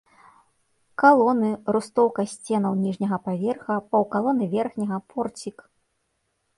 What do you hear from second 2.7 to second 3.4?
ніжняга